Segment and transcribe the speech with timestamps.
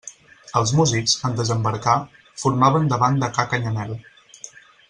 [0.59, 1.95] Els músics, en desembarcar,
[2.45, 3.97] formaven davant de ca Canyamel.